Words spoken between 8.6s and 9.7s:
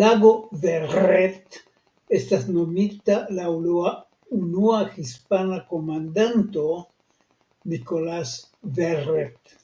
Verret".